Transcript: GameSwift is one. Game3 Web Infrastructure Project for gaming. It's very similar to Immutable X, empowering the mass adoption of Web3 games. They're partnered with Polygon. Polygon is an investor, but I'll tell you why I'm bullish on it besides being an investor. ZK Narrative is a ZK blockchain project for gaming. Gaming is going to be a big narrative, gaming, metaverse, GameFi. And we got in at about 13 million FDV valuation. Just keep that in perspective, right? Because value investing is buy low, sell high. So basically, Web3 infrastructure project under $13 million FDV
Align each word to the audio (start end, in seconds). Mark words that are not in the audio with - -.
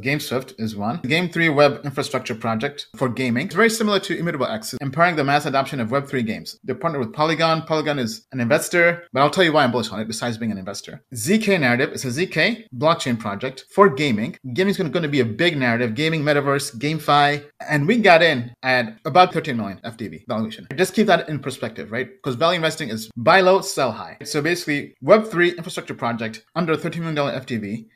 GameSwift 0.00 0.54
is 0.60 0.76
one. 0.76 0.98
Game3 0.98 1.52
Web 1.52 1.80
Infrastructure 1.84 2.36
Project 2.36 2.86
for 2.94 3.08
gaming. 3.08 3.46
It's 3.46 3.54
very 3.56 3.68
similar 3.68 3.98
to 3.98 4.16
Immutable 4.16 4.46
X, 4.46 4.74
empowering 4.80 5.16
the 5.16 5.24
mass 5.24 5.44
adoption 5.44 5.80
of 5.80 5.88
Web3 5.88 6.24
games. 6.24 6.56
They're 6.62 6.76
partnered 6.76 7.00
with 7.00 7.12
Polygon. 7.12 7.62
Polygon 7.62 7.98
is 7.98 8.24
an 8.30 8.38
investor, 8.38 9.02
but 9.12 9.22
I'll 9.22 9.30
tell 9.30 9.42
you 9.42 9.52
why 9.52 9.64
I'm 9.64 9.72
bullish 9.72 9.90
on 9.90 9.98
it 9.98 10.06
besides 10.06 10.38
being 10.38 10.52
an 10.52 10.58
investor. 10.58 11.02
ZK 11.14 11.58
Narrative 11.58 11.92
is 11.92 12.04
a 12.04 12.08
ZK 12.10 12.66
blockchain 12.76 13.18
project 13.18 13.64
for 13.72 13.90
gaming. 13.90 14.36
Gaming 14.52 14.70
is 14.70 14.76
going 14.76 14.92
to 14.92 15.08
be 15.08 15.18
a 15.18 15.24
big 15.24 15.56
narrative, 15.56 15.96
gaming, 15.96 16.22
metaverse, 16.22 16.76
GameFi. 16.76 17.44
And 17.68 17.88
we 17.88 17.98
got 17.98 18.22
in 18.22 18.54
at 18.62 19.00
about 19.04 19.32
13 19.32 19.56
million 19.56 19.80
FDV 19.84 20.28
valuation. 20.28 20.68
Just 20.76 20.94
keep 20.94 21.08
that 21.08 21.28
in 21.28 21.40
perspective, 21.40 21.90
right? 21.90 22.08
Because 22.08 22.36
value 22.36 22.54
investing 22.54 22.88
is 22.88 23.10
buy 23.16 23.40
low, 23.40 23.62
sell 23.62 23.90
high. 23.90 24.18
So 24.22 24.40
basically, 24.42 24.94
Web3 25.02 25.56
infrastructure 25.56 25.94
project 25.94 26.44
under 26.54 26.76
$13 26.76 26.98
million 26.98 27.16
FDV 27.16 27.88